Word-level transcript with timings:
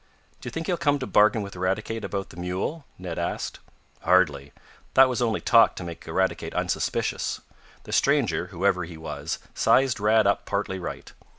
"Do 0.39 0.47
you 0.47 0.51
think 0.51 0.65
he'll 0.65 0.77
come 0.77 0.97
to 0.97 1.05
bargain 1.05 1.43
with 1.43 1.55
Eradicate 1.55 2.03
about 2.03 2.31
the 2.31 2.35
mule?" 2.35 2.85
Ned 2.97 3.19
asked. 3.19 3.59
"Hardly. 4.01 4.51
That 4.95 5.07
was 5.07 5.21
only 5.21 5.41
talk 5.41 5.75
to 5.75 5.83
make 5.83 6.07
Eradicate 6.07 6.55
unsuspicious. 6.55 7.39
The 7.83 7.91
stranger, 7.91 8.47
whoever 8.47 8.83
he 8.85 8.97
was, 8.97 9.37
sized 9.53 9.99
Rad 9.99 10.25
up 10.25 10.43
partly 10.47 10.79
right. 10.79 11.13